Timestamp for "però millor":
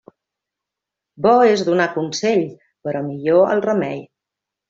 2.87-3.55